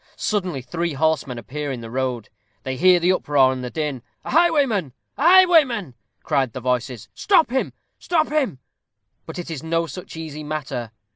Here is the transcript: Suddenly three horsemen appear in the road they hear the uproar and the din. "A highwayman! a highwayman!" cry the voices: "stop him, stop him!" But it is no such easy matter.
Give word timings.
Suddenly 0.15 0.63
three 0.63 0.93
horsemen 0.93 1.37
appear 1.37 1.71
in 1.71 1.81
the 1.81 1.91
road 1.91 2.29
they 2.63 2.75
hear 2.75 2.99
the 2.99 3.11
uproar 3.11 3.53
and 3.53 3.63
the 3.63 3.69
din. 3.69 4.01
"A 4.25 4.31
highwayman! 4.31 4.93
a 5.15 5.21
highwayman!" 5.21 5.93
cry 6.23 6.47
the 6.47 6.59
voices: 6.59 7.07
"stop 7.13 7.51
him, 7.51 7.71
stop 7.99 8.29
him!" 8.29 8.57
But 9.27 9.37
it 9.37 9.51
is 9.51 9.61
no 9.61 9.85
such 9.85 10.15
easy 10.17 10.43
matter. 10.43 10.89